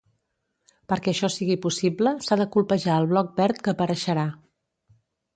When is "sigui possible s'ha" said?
1.33-2.37